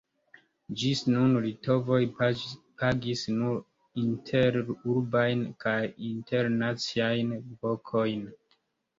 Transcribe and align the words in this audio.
Ĝis 0.83 1.01
nun 1.15 1.33
litovoj 1.41 1.97
pagis 2.79 3.25
nur 3.41 3.59
interurbajn 4.03 5.43
kaj 5.65 5.75
internaciajn 6.09 7.35
vokojn. 7.67 8.25